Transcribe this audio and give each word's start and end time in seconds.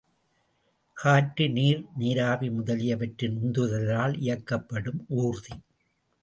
காற்று, 0.97 1.49
நீர், 1.49 1.83
நீராவி 1.97 2.49
முதலியவற்றின் 2.49 3.37
உந்துதலால் 3.43 4.17
இயக்கப்படும் 4.19 5.05
ஊர்தி. 5.07 5.55